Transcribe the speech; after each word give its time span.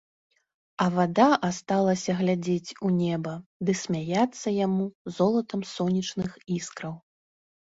А 0.85 0.85
вада 0.95 1.25
асталася 1.49 2.15
глядзець 2.21 2.71
у 2.89 2.91
неба 3.01 3.33
ды 3.69 3.77
смяяцца 3.83 4.47
яму 4.65 4.85
золатам 5.19 5.61
сонечных 5.75 6.31
іскраў. 6.57 6.93